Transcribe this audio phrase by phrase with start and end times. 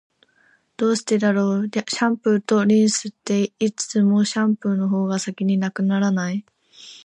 [0.77, 6.43] どうしてだろう、シャンプーとリンスって、いつもシャンプーの方が先に無くならない？